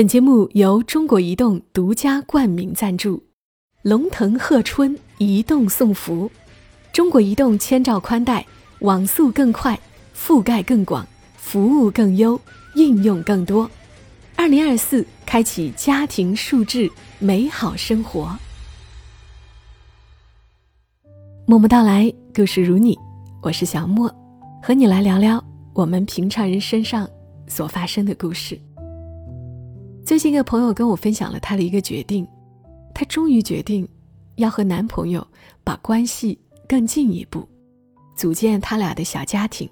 [0.00, 3.22] 本节目由中国移动独家冠名赞助，
[3.82, 6.32] 龙腾贺春移动送福，
[6.90, 8.46] 中国移动千兆宽带，
[8.78, 9.78] 网速更快，
[10.16, 12.40] 覆盖更广，服务更优，
[12.76, 13.70] 应用更多。
[14.36, 16.88] 二零二四，开启家庭数字
[17.18, 18.34] 美好生活。
[21.44, 22.98] 默默到来，故事如你，
[23.42, 24.10] 我是小莫，
[24.62, 25.44] 和你来聊聊
[25.74, 27.06] 我们平常人身上
[27.46, 28.58] 所发生的故事。
[30.10, 32.26] 最近，一个朋友跟我分享了她的一个决定，
[32.92, 33.88] 她终于决定
[34.34, 35.24] 要和男朋友
[35.62, 36.36] 把关系
[36.68, 37.48] 更进一步，
[38.16, 39.70] 组建他俩的小家庭。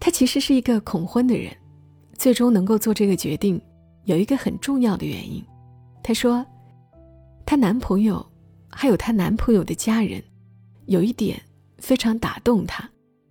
[0.00, 1.56] 她其实是一个恐婚的人，
[2.18, 3.62] 最终能够做这个决定，
[4.06, 5.40] 有一个很重要的原因。
[6.02, 6.44] 她说，
[7.46, 8.26] 她男朋友
[8.68, 10.20] 还有她男朋友的家人，
[10.86, 11.40] 有一点
[11.78, 12.90] 非常打动她，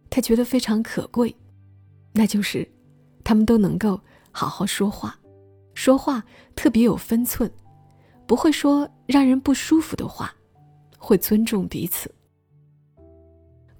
[0.09, 1.35] 她觉得非常可贵，
[2.13, 2.65] 那就是
[3.25, 3.99] 他们都能够
[4.31, 5.18] 好好说话。
[5.79, 6.21] 说话
[6.57, 7.49] 特别有分寸，
[8.27, 10.35] 不会说让人不舒服的话，
[10.97, 12.13] 会尊重彼此。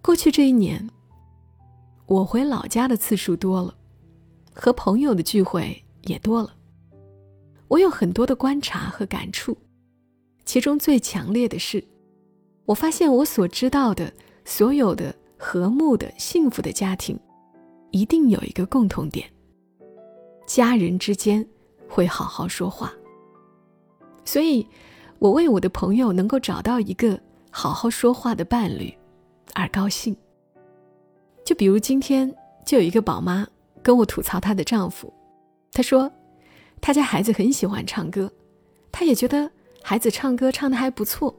[0.02, 0.90] 过去这一年，
[2.06, 3.76] 我回老家的次数多了，
[4.54, 6.56] 和朋友的聚会也多了。
[7.68, 9.58] 我有很多的观察和感触，
[10.46, 11.84] 其中最强烈的是，
[12.64, 14.14] 我发现我所知道的
[14.46, 17.20] 所有的和睦的幸福的家庭，
[17.92, 19.30] 一定有一个共同点：
[20.48, 21.46] 家人之间。
[21.90, 22.94] 会好好说话，
[24.24, 24.66] 所以，
[25.18, 28.96] 我为我的朋友能够找到一个好好说话的伴侣
[29.56, 30.16] 而高兴。
[31.44, 33.46] 就比如今天，就有一个宝妈
[33.82, 35.12] 跟我吐槽她的丈夫，
[35.72, 36.10] 她说，
[36.80, 38.32] 她家孩子很喜欢唱歌，
[38.92, 39.50] 她也觉得
[39.82, 41.36] 孩子唱歌唱的还不错，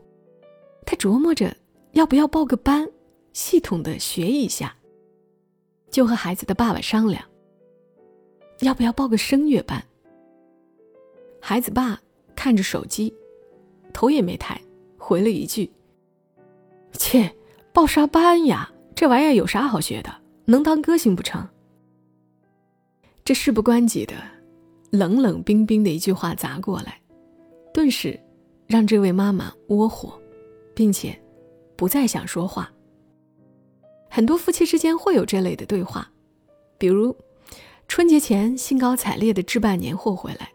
[0.84, 1.56] 她琢磨着
[1.92, 2.90] 要不要报个班，
[3.32, 4.74] 系统的学一下，
[5.90, 7.24] 就和孩子的爸爸商量，
[8.62, 9.80] 要不要报个声乐班。
[11.50, 12.00] 孩子爸
[12.36, 13.12] 看着手机，
[13.92, 14.60] 头也没抬，
[14.96, 15.68] 回了一句
[16.96, 17.28] ：“切，
[17.72, 18.70] 报啥班呀？
[18.94, 20.14] 这玩意儿有啥好学的？
[20.44, 21.44] 能当歌星不成？”
[23.26, 24.14] 这事不关己的
[24.90, 27.00] 冷冷冰冰的一句话砸过来，
[27.74, 28.16] 顿时
[28.68, 30.16] 让这位妈妈窝火，
[30.72, 31.20] 并且
[31.74, 32.72] 不再想说话。
[34.08, 36.08] 很多夫妻之间会有这类的对话，
[36.78, 37.12] 比如
[37.88, 40.48] 春节前兴高采烈的置办年货回来。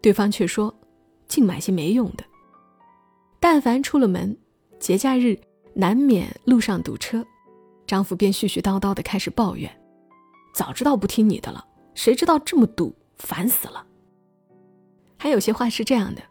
[0.00, 0.74] 对方却说
[1.28, 2.24] ：“净买些没用的。”
[3.40, 4.36] 但凡出了门，
[4.78, 5.38] 节假日
[5.74, 7.24] 难免路上堵车，
[7.86, 9.70] 丈夫便絮絮叨叨的开始抱怨
[10.54, 11.64] ：“早知道不听你的了，
[11.94, 13.86] 谁知道这么堵，烦死了。”
[15.18, 16.22] 还有些话是这样的：“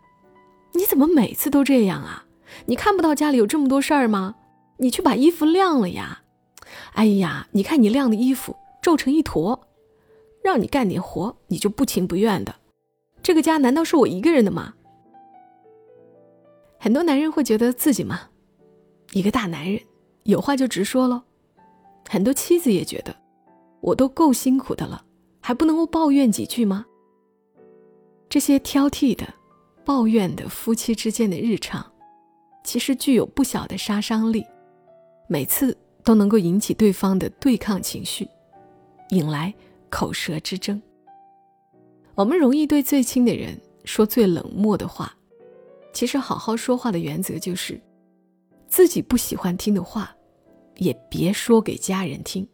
[0.74, 2.26] 你怎么每次都这样啊？
[2.66, 4.36] 你看不到家里有这么多事儿吗？
[4.78, 6.22] 你去把衣服晾了呀！
[6.94, 9.68] 哎呀，你看你晾的衣服皱成一坨，
[10.44, 12.56] 让你干点活，你就不情不愿的。”
[13.28, 14.74] 这个家难道是我一个人的吗？
[16.80, 18.22] 很多男人会觉得自己嘛，
[19.12, 19.82] 一个大男人，
[20.24, 21.22] 有话就直说喽。
[22.08, 23.14] 很多妻子也觉得，
[23.82, 25.04] 我都够辛苦的了，
[25.42, 26.86] 还不能够抱怨几句吗？
[28.30, 29.28] 这些挑剔的、
[29.84, 31.86] 抱怨的夫妻之间的日常，
[32.64, 34.46] 其实具有不小的杀伤力，
[35.28, 38.26] 每次都能够引起对方的对抗情绪，
[39.10, 39.54] 引来
[39.90, 40.82] 口舌之争。
[42.18, 43.56] 我们容易对最亲的人
[43.86, 45.16] 说最冷漠的话，
[45.94, 47.80] 其实好好说话的原则就是，
[48.68, 50.10] 自己不喜欢听的话，
[50.78, 52.48] 也别说给家人听。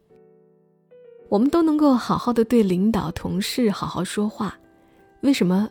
[1.29, 4.59] 我们都能够好好的对领导、同事好好说话，
[5.21, 5.69] 为什么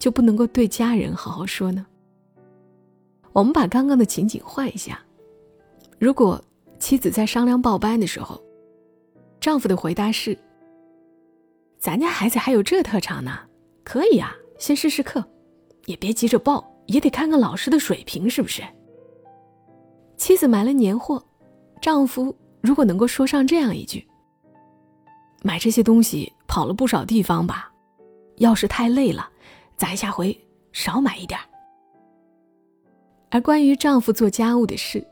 [0.00, 1.86] 就不能够对家人好好说呢？
[3.32, 5.00] 我们把刚刚的情景换一下，
[6.00, 6.44] 如果
[6.80, 8.42] 妻子在商量报班的时候，
[9.38, 10.36] 丈夫的回答是。
[11.78, 13.38] 咱家孩子还有这特长呢，
[13.84, 15.24] 可以啊，先试试课，
[15.86, 18.62] 也别急着报，也得看看老师的水平是不是。
[20.16, 21.24] 妻子买了年货，
[21.80, 24.04] 丈夫如果能够说上这样一句
[25.42, 27.72] ：“买这些东西跑了不少地方吧，
[28.38, 29.30] 要是太累了，
[29.76, 30.36] 咱下回
[30.72, 31.38] 少买一点。”
[33.30, 35.06] 而关于丈夫做家务的事，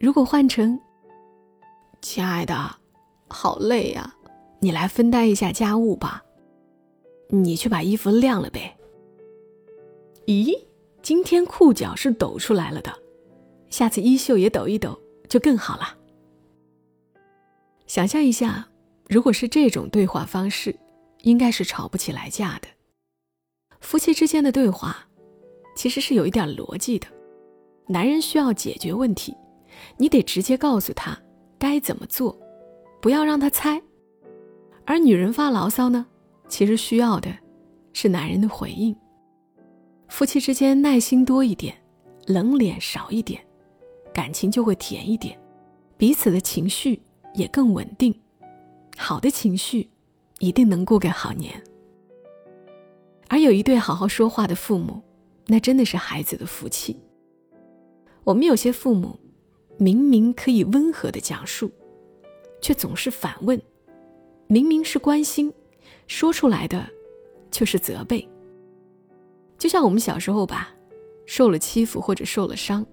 [0.00, 0.76] 如果换成
[2.02, 2.54] ：“亲爱的，
[3.28, 4.12] 好累呀。”
[4.64, 6.24] 你来分担一下家务吧，
[7.28, 8.74] 你去把衣服晾了呗。
[10.24, 10.58] 咦，
[11.02, 12.90] 今天裤脚是抖出来了的，
[13.68, 15.94] 下次衣袖也抖一抖就更好了。
[17.86, 18.66] 想象一下，
[19.06, 20.74] 如果是这种对话方式，
[21.24, 22.68] 应该是吵不起来架的。
[23.82, 24.96] 夫妻之间的对话，
[25.76, 27.06] 其实是有一点逻辑的。
[27.86, 29.36] 男人需要解决问题，
[29.98, 31.20] 你得直接告诉他
[31.58, 32.34] 该怎么做，
[33.02, 33.78] 不要让他猜。
[34.86, 36.06] 而女人发牢骚呢，
[36.48, 37.30] 其实需要的
[37.92, 38.94] 是男人的回应。
[40.08, 41.74] 夫妻之间耐心多一点，
[42.26, 43.44] 冷脸少一点，
[44.12, 45.38] 感情就会甜一点，
[45.96, 47.00] 彼此的情绪
[47.34, 48.14] 也更稳定。
[48.96, 49.88] 好的情绪，
[50.38, 51.60] 一定能过个好年。
[53.28, 55.02] 而有一对好好说话的父母，
[55.46, 57.00] 那真的是孩子的福气。
[58.22, 59.18] 我们有些父母，
[59.78, 61.70] 明明可以温和的讲述，
[62.60, 63.58] 却总是反问；
[64.54, 65.52] 明明是关心，
[66.06, 66.88] 说出来的
[67.50, 68.24] 却是责备。
[69.58, 70.72] 就像我们小时候吧，
[71.26, 72.86] 受了欺负或者受了伤，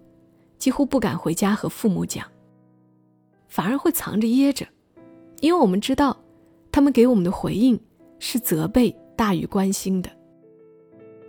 [0.58, 2.26] 几乎不敢回家和父母讲，
[3.48, 4.66] 反而会藏着掖着，
[5.40, 6.18] 因为我们知道，
[6.72, 7.80] 他们给我们的回应
[8.18, 10.10] 是责备大于关心的。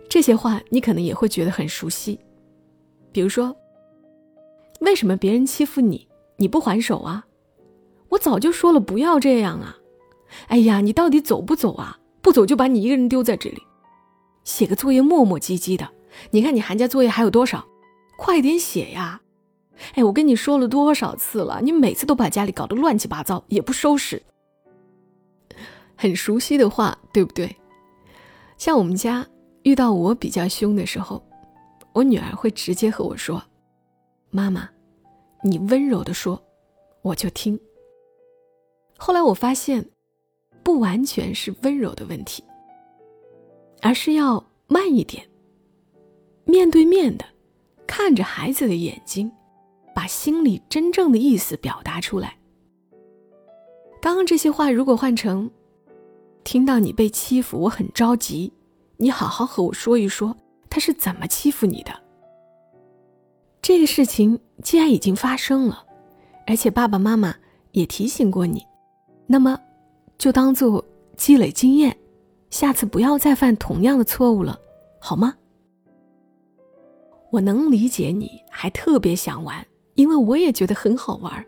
[0.09, 2.19] 这些话你可能也会觉得很熟悉，
[3.11, 3.55] 比如说
[4.81, 6.07] ：“为什么别人欺负你，
[6.37, 7.23] 你不还手啊？
[8.09, 9.77] 我早就说了不要这样啊！
[10.47, 11.99] 哎呀，你到底走不走啊？
[12.21, 13.61] 不走就把你一个人丢在这里。
[14.43, 15.89] 写个作业磨磨唧唧的，
[16.31, 17.65] 你看你寒假作业还有多少？
[18.17, 19.21] 快点写呀！
[19.95, 24.21] 哎，我跟你说了多少次了，你每次都把家里搞得乱七八糟，也不收拾。
[25.95, 27.55] 很熟悉的话，对不对？
[28.57, 29.25] 像我们家。”
[29.63, 31.23] 遇到我比较凶的时候，
[31.93, 33.41] 我女儿会直接和我说
[34.29, 34.69] ：“妈妈，
[35.41, 36.43] 你温柔的说，
[37.01, 37.57] 我就听。”
[38.99, 39.89] 后来我发现，
[40.63, 42.43] 不完全是温柔的问题，
[43.81, 45.27] 而是要慢一点，
[46.45, 47.25] 面对面的
[47.85, 49.31] 看着孩子的眼睛，
[49.93, 52.37] 把心里真正的意思表达出来。
[54.01, 55.49] 刚刚这些话如果换成
[56.43, 58.51] ：“听到你被欺负，我很着急。”
[58.97, 60.35] 你好好和我说一说，
[60.69, 61.91] 他是怎么欺负你的？
[63.61, 65.85] 这个事情既然已经发生了，
[66.45, 67.35] 而且爸爸妈妈
[67.71, 68.65] 也提醒过你，
[69.27, 69.59] 那么
[70.17, 70.83] 就当做
[71.17, 71.95] 积累经验，
[72.49, 74.59] 下次不要再犯同样的错误了，
[74.99, 75.35] 好吗？
[77.31, 79.65] 我能理解你还特别想玩，
[79.95, 81.45] 因为我也觉得很好玩，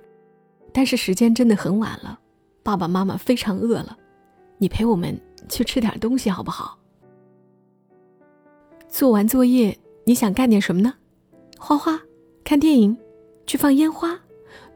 [0.74, 2.20] 但是时间真的很晚了，
[2.64, 3.98] 爸爸妈妈非常饿了，
[4.58, 5.16] 你陪我们
[5.48, 6.78] 去吃点东西好不好？
[8.90, 10.94] 做完作业，你想干点什么呢？
[11.60, 12.02] 画画、
[12.44, 12.98] 看电影、
[13.46, 14.20] 去放烟花，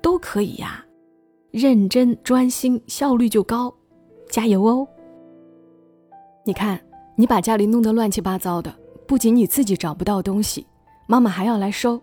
[0.02, 0.86] 都可以呀。
[1.52, 3.74] 认真专心，效率就高。
[4.30, 4.88] 加油哦！
[6.46, 6.80] 你看，
[7.16, 8.74] 你把家里弄得乱七八糟的，
[9.08, 10.66] 不仅你自己找不到东西，
[11.08, 12.00] 妈妈还要来收，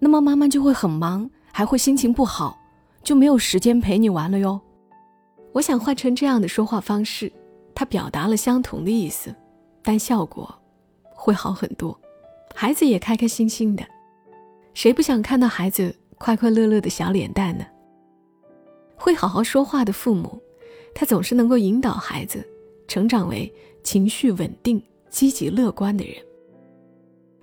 [0.00, 2.58] 那么妈妈就会很忙，还会心情不好，
[3.02, 4.60] 就没有时间陪你玩了哟。
[5.52, 7.32] 我想换成这样的说话方式，
[7.74, 9.34] 它表达了相同的意思，
[9.82, 10.52] 但效果。
[11.20, 11.98] 会好很多，
[12.54, 13.84] 孩子也开开心心的，
[14.74, 17.64] 谁不想看到孩子快快乐乐的小脸蛋呢？
[18.96, 20.40] 会好好说话的父母，
[20.98, 22.44] 他总是能够引导孩子
[22.88, 23.54] 成长为
[23.84, 26.16] 情绪稳定、积极乐观的人。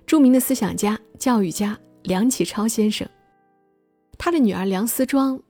[0.04, 3.08] 著名的思想家、教育家梁启超先生，
[4.18, 5.40] 他的女儿梁思庄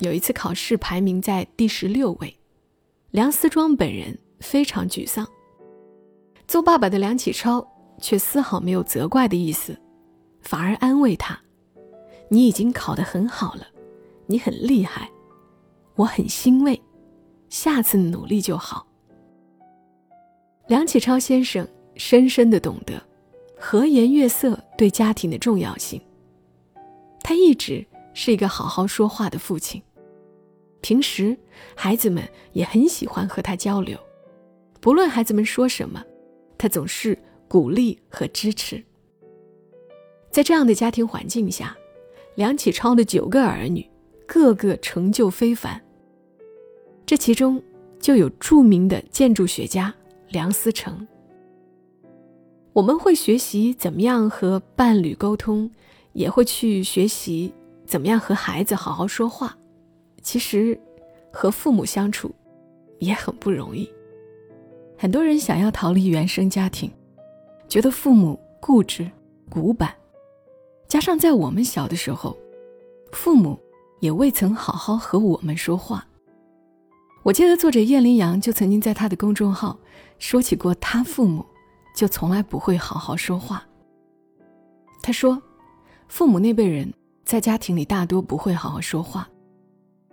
[0.00, 2.36] 有一次考试排名在第十六位，
[3.12, 5.24] 梁思庄本人非常沮丧。
[6.48, 7.64] 做爸爸的梁启超。
[8.00, 9.78] 却丝毫没有责怪的意思，
[10.40, 11.38] 反而安慰他
[12.28, 13.64] ：“你已经考得很好了，
[14.26, 15.08] 你很厉害，
[15.94, 16.82] 我很欣慰，
[17.52, 18.86] 下次努力就好。”
[20.68, 23.02] 梁启超先生深深的懂得
[23.58, 26.00] 和颜悦色对家庭的重要性。
[27.20, 29.82] 他一直是一个好好说话的父亲，
[30.80, 31.36] 平时
[31.76, 33.98] 孩子们也很喜欢和他交流，
[34.80, 36.02] 不论孩子们说什么，
[36.56, 37.18] 他总是。
[37.48, 38.82] 鼓励和支持，
[40.30, 41.76] 在这样的家庭环境下，
[42.34, 43.86] 梁启超的九个儿女
[44.26, 45.78] 个个成就非凡。
[47.04, 47.62] 这其中
[48.00, 49.94] 就有著名的建筑学家
[50.28, 51.06] 梁思成。
[52.72, 55.70] 我们会学习怎么样和伴侣沟通，
[56.12, 57.52] 也会去学习
[57.84, 59.56] 怎么样和孩子好好说话。
[60.22, 60.78] 其实，
[61.30, 62.34] 和父母相处
[62.98, 63.88] 也很不容易。
[64.96, 66.90] 很多人想要逃离原生家庭。
[67.68, 69.10] 觉得父母固执、
[69.48, 69.94] 古板，
[70.86, 72.36] 加上在我们小的时候，
[73.12, 73.58] 父母
[74.00, 76.06] 也未曾好好和我们说话。
[77.24, 79.78] 我记得作者叶林阳就曾经在他的公众号
[80.18, 81.46] 说起过，他父母
[81.94, 83.64] 就从来不会好好说话。
[85.00, 85.40] 他说，
[86.08, 86.92] 父母那辈人
[87.24, 89.28] 在家庭里大多不会好好说话，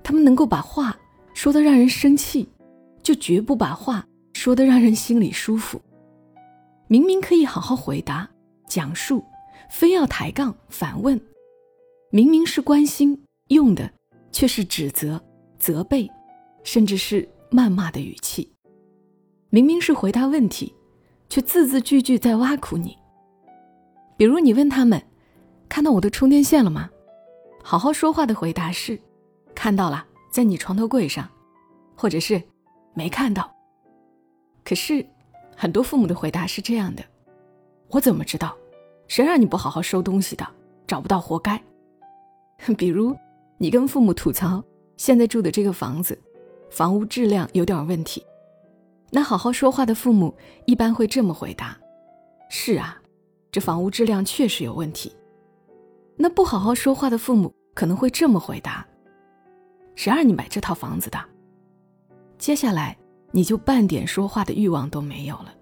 [0.04, 0.96] 他们能够把话
[1.34, 2.48] 说得让人生气，
[3.02, 5.82] 就绝不把话说得让人心里舒服。
[6.88, 8.30] 明明可以好好回答、
[8.68, 9.24] 讲述，
[9.72, 11.18] 非要抬杠反问；
[12.12, 13.92] 明明是关心，用的
[14.32, 15.20] 却是指责、
[15.58, 16.10] 责备，
[16.72, 18.48] 甚至是谩骂的语气；
[19.50, 20.72] 明明是回答问题，
[21.28, 22.96] 却字字句句在挖苦你。
[24.16, 25.02] 比如你问他们
[25.68, 26.88] ：“看到我的充电线了吗？”
[27.66, 29.00] 好好说话的回答是
[29.56, 31.28] ：“看到了，在你床头柜上。”
[31.98, 32.40] 或者是
[32.94, 33.52] “没看到。”
[34.64, 35.04] 可是
[35.58, 37.04] 很多父母的回答是这样的
[37.90, 38.56] ：“我怎么知道？
[39.08, 40.48] 谁让你不好好收东西的？
[40.86, 41.60] 找不到活该。
[42.78, 43.18] ”比如
[43.58, 44.64] 你跟父母吐槽
[44.98, 46.16] 现在住的这个房子，
[46.70, 48.26] 房屋质量有点问题。
[49.12, 50.36] 那好好说话的父母
[50.66, 51.78] 一般会这么回答
[52.50, 53.02] ：“是啊，
[53.52, 55.12] 这房屋质量确实有问题。”
[56.16, 58.86] 那不好好说话的父母可能会这么回答
[59.96, 61.18] ：“谁让你买这套房子的？”
[62.38, 62.98] 接下来
[63.32, 65.54] 你就半点说话的欲望都没有了。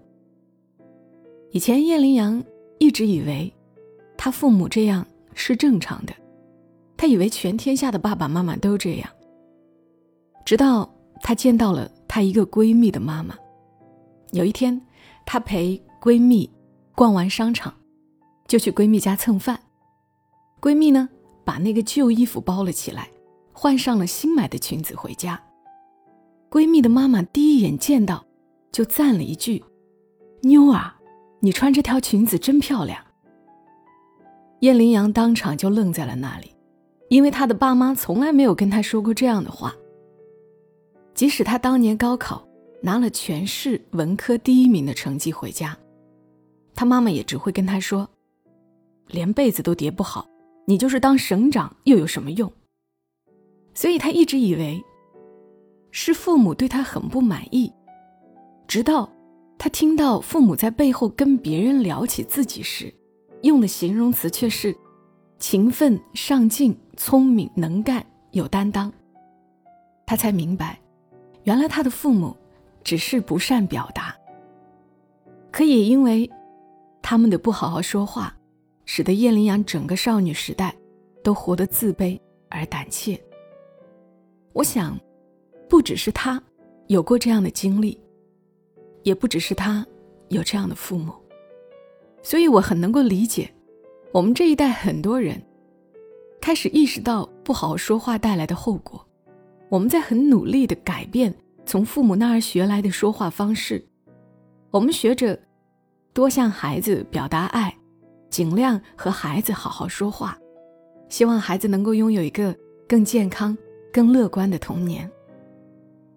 [1.50, 2.44] 以前叶林阳
[2.78, 3.52] 一直以为，
[4.16, 6.12] 他父母这样是正常的，
[6.96, 9.08] 他以为全天下的爸爸妈妈都这样。
[10.44, 10.90] 直到
[11.22, 11.90] 她见到了。
[12.10, 13.36] 她一个闺蜜的妈妈，
[14.32, 14.80] 有一天，
[15.26, 16.50] 她陪闺蜜
[16.94, 17.72] 逛完商场，
[18.46, 19.60] 就去闺蜜家蹭饭。
[20.58, 21.06] 闺蜜呢，
[21.44, 23.10] 把那个旧衣服包了起来，
[23.52, 25.38] 换上了新买的裙子回家。
[26.50, 28.24] 闺蜜的妈妈第一眼见到，
[28.72, 29.62] 就赞了一句
[30.40, 30.94] ：“妞儿，
[31.40, 32.98] 你穿这条裙子真漂亮。”
[34.60, 36.54] 燕羚羊当场就愣在了那里，
[37.10, 39.74] 因为他的爸妈从来没有跟他说过这样的话。
[41.18, 42.46] 即使他当年高考
[42.80, 45.76] 拿了全市文科第一名的成绩回家，
[46.76, 48.08] 他妈妈也只会跟他说
[49.10, 50.28] ：“连被子都叠不好，
[50.64, 52.52] 你就是当省长又有什么用？”
[53.74, 54.80] 所以他一直以为
[55.90, 57.72] 是父母对他很不满意，
[58.68, 59.12] 直到
[59.58, 62.94] 他听到父母在背后跟别人聊起自己时，
[63.42, 64.72] 用的形容词却是
[65.40, 68.92] 勤奋、上进、聪明、能干、有担当，
[70.06, 70.78] 他才明白。
[71.48, 72.36] 原来他的父母
[72.84, 74.14] 只是不善表达，
[75.50, 76.30] 可也因为
[77.00, 78.36] 他们的不好好说话，
[78.84, 80.76] 使得叶羚羊整个少女时代
[81.24, 83.18] 都活得自卑而胆怯。
[84.52, 84.94] 我想，
[85.70, 86.38] 不只是他
[86.88, 87.98] 有过这样的经历，
[89.02, 89.86] 也不只是他
[90.28, 91.14] 有这样的父母，
[92.22, 93.50] 所以我很能够理解
[94.12, 95.42] 我们这一代很多人
[96.42, 99.02] 开始意识到不好好说话带来的后果。
[99.68, 101.34] 我们在很努力的改变
[101.66, 103.86] 从父母那儿学来的说话方式，
[104.70, 105.38] 我们学着
[106.14, 107.76] 多向孩子表达爱，
[108.30, 110.38] 尽量和孩子好好说话，
[111.10, 112.56] 希望孩子能够拥有一个
[112.88, 113.56] 更健康、
[113.92, 115.10] 更乐观的童年，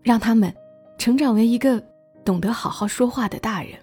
[0.01, 0.53] 让他们
[0.97, 1.83] 成长为一个
[2.23, 3.73] 懂得好好说话的大人。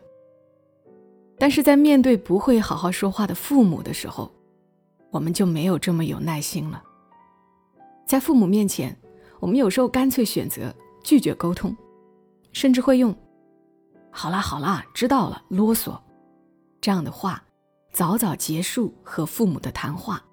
[1.36, 4.32] 但是在面对不会好好说话的父母的时候，
[5.10, 6.82] 我们就没有这么有耐心了，
[8.06, 8.96] 在父母面前。
[9.40, 11.76] 我们有时候干脆选择拒绝沟通，
[12.52, 13.14] 甚至会用
[14.10, 15.96] “好啦好啦，知道了，啰嗦”
[16.80, 17.42] 这样的话，
[17.92, 20.24] 早早结束和父母的谈话。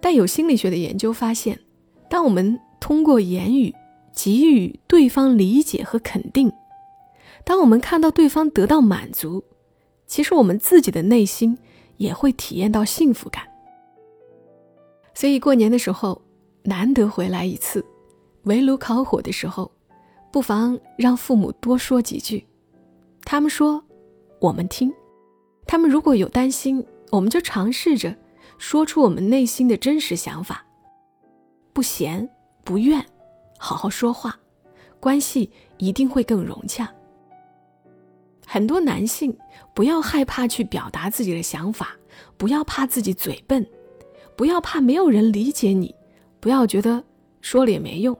[0.00, 1.58] 但有心理学的研究发现，
[2.10, 3.74] 当我们通过言语
[4.12, 6.52] 给予对方理解和肯定，
[7.44, 9.42] 当我们看到对方得到满足，
[10.06, 11.58] 其实我们自己的内心
[11.96, 13.48] 也会体验到幸福感。
[15.14, 16.20] 所以过年的时候。
[16.68, 17.82] 难得回来一次，
[18.42, 19.72] 围炉烤火的时候，
[20.30, 22.46] 不妨让父母多说几句。
[23.24, 23.82] 他们说，
[24.38, 24.90] 我们听；
[25.66, 28.14] 他们如果有担心，我们就尝试着
[28.58, 30.62] 说出我们内心的真实想法。
[31.72, 32.28] 不嫌
[32.64, 33.02] 不怨，
[33.58, 34.38] 好好说话，
[35.00, 36.92] 关系一定会更融洽。
[38.46, 39.34] 很多男性
[39.72, 41.96] 不要害怕去表达自己的想法，
[42.36, 43.66] 不要怕自己嘴笨，
[44.36, 45.94] 不要怕没有人理解你。
[46.40, 47.02] 不要觉得
[47.40, 48.16] 说了也没用，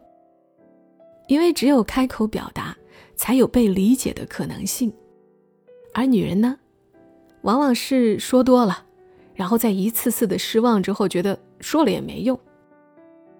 [1.28, 2.76] 因为只有开口表达，
[3.14, 4.92] 才有被理解的可能性。
[5.94, 6.58] 而女人呢，
[7.42, 8.84] 往往是说多了，
[9.34, 12.38] 然后在一次次的失望之后，觉得说了也没用。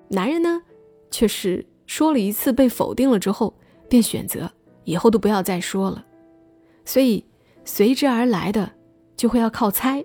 [0.08, 0.62] 男人呢，
[1.11, 3.52] 却是说了一次被否定了之后，
[3.88, 4.50] 便选择
[4.85, 6.04] 以后都不要再说了。
[6.85, 7.25] 所以
[7.64, 8.70] 随之而来的
[9.16, 10.04] 就会要靠猜，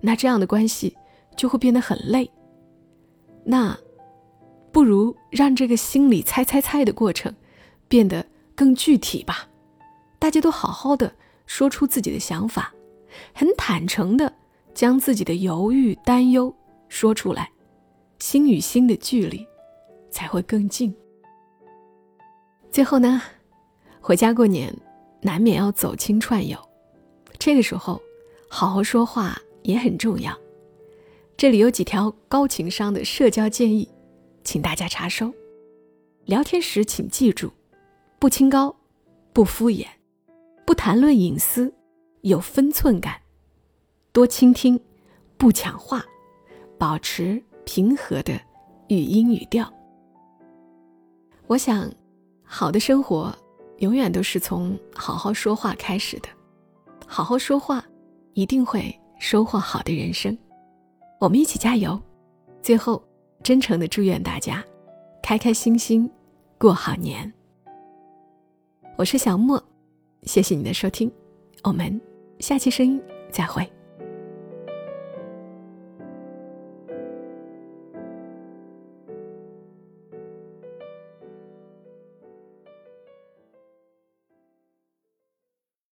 [0.00, 0.96] 那这样的关系
[1.36, 2.30] 就会变得很累。
[3.44, 3.78] 那。
[4.72, 7.34] 不如让这个心里猜猜猜的过程
[7.88, 8.24] 变得
[8.54, 9.48] 更具体吧。
[10.18, 11.12] 大家都好好的
[11.46, 12.72] 说出自己的想法，
[13.32, 14.32] 很坦诚的
[14.74, 16.54] 将自己的犹豫、担忧
[16.88, 17.50] 说出来，
[18.18, 19.44] 心与心的距离
[20.10, 20.94] 才会更近。
[22.70, 23.20] 最后呢，
[24.00, 24.72] 回家过年
[25.22, 26.56] 难免要走亲串友，
[27.38, 28.00] 这个时候
[28.48, 30.38] 好好说话也很重要。
[31.36, 33.88] 这里有几条高情商的社交建议。
[34.42, 35.32] 请大家查收。
[36.24, 37.50] 聊天时，请记住：
[38.18, 38.74] 不清高，
[39.32, 39.86] 不敷衍，
[40.64, 41.72] 不谈论隐私，
[42.22, 43.20] 有分寸感，
[44.12, 44.78] 多倾听，
[45.36, 46.04] 不抢话，
[46.78, 48.38] 保持平和的
[48.88, 49.72] 语音语调。
[51.46, 51.90] 我想，
[52.44, 53.34] 好的生活
[53.78, 56.28] 永远都是从好好说话开始的。
[57.06, 57.84] 好好说话，
[58.34, 60.36] 一定会收获好的人生。
[61.18, 62.00] 我们一起加油！
[62.62, 63.02] 最后，
[63.42, 64.62] 真诚的祝愿大家
[65.22, 66.10] 开开心心
[66.58, 67.32] 过好年。
[68.98, 69.62] 我是小莫，
[70.24, 71.10] 谢谢你的收听，
[71.64, 71.98] 我们
[72.38, 73.66] 下期声音再会。